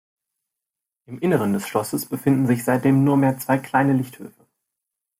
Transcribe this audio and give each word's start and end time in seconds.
Im 1.05 1.19
Inneren 1.19 1.53
des 1.53 1.67
Schlosses 1.67 2.07
befinden 2.07 2.47
sich 2.47 2.63
seitdem 2.63 3.03
nur 3.03 3.17
mehr 3.17 3.37
zwei 3.37 3.59
kleine 3.59 3.93
Lichthöfe. 3.93 4.47